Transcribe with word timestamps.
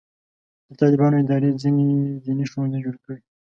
د 0.67 0.69
طالبانو 0.81 1.15
ادارې 1.23 1.59
ځینې 1.61 1.85
دیني 2.25 2.45
ښوونځي 2.51 2.79
جوړ 2.85 2.95
کړي. 3.03 3.19